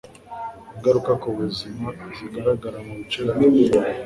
Ingaruka 0.75 1.11
ku 1.21 1.27
buzima 1.37 1.87
zigaragara 2.17 2.77
mu 2.85 2.93
bice 2.99 3.19
bitatu 3.27 3.89